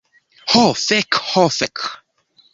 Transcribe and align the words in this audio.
Ho 0.51 0.63
fek' 0.85 1.21
ho 1.27 1.45
fek'... 1.59 1.85